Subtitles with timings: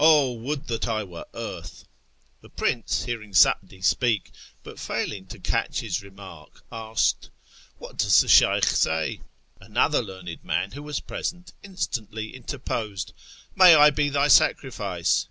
[0.01, 1.83] ("0 would that I were earth!"
[2.37, 4.31] ^) The prince, hearing Sa'di speak,
[4.63, 7.29] but failing to catch his remark, asked,"
[7.77, 9.21] What does the Sheykh say?"
[9.61, 13.13] Another learned man who was present instantly interposed:"
[13.55, 15.19] May I be thy sacrifice